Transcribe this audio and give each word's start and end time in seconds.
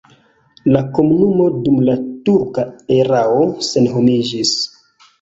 La 0.75 0.81
komunumo 0.95 1.51
dum 1.67 1.77
la 1.91 1.97
turka 2.31 2.67
erao 2.99 3.39
senhomiĝis. 3.73 4.61